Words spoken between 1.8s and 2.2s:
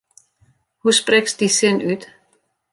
út?